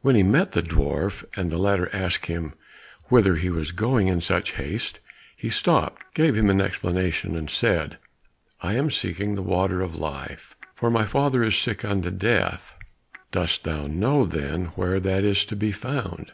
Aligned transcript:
When 0.00 0.16
he 0.16 0.22
met 0.22 0.52
the 0.52 0.62
dwarf 0.62 1.22
and 1.36 1.50
the 1.50 1.58
latter 1.58 1.94
asked 1.94 2.24
him 2.24 2.54
whither 3.10 3.36
he 3.36 3.50
was 3.50 3.72
going 3.72 4.08
in 4.08 4.22
such 4.22 4.52
haste, 4.52 5.00
he 5.36 5.50
stopped, 5.50 6.02
gave 6.14 6.34
him 6.34 6.48
an 6.48 6.62
explanation, 6.62 7.36
and 7.36 7.50
said, 7.50 7.98
"I 8.62 8.72
am 8.76 8.90
seeking 8.90 9.34
the 9.34 9.42
water 9.42 9.82
of 9.82 9.94
life, 9.94 10.56
for 10.74 10.88
my 10.90 11.04
father 11.04 11.44
is 11.44 11.58
sick 11.58 11.84
unto 11.84 12.10
death." 12.10 12.74
"Dost 13.32 13.64
thou 13.64 13.86
know, 13.86 14.24
then, 14.24 14.70
where 14.76 14.98
that 14.98 15.24
is 15.24 15.44
to 15.44 15.56
be 15.56 15.72
found?" 15.72 16.32